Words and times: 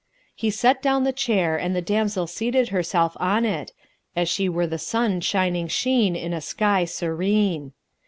He 0.33 0.49
set 0.49 0.81
down 0.81 1.03
the 1.03 1.13
chair 1.13 1.55
and 1.55 1.75
the 1.75 1.79
damsel 1.83 2.25
seated 2.25 2.69
herself 2.69 3.15
on 3.19 3.45
it, 3.45 3.71
as 4.15 4.27
she 4.29 4.49
were 4.49 4.65
the 4.65 4.79
sun 4.79 5.21
shining 5.21 5.67
sheen 5.67 6.15
in 6.15 6.33
a 6.33 6.41
sky 6.41 6.85
serene. 6.85 7.71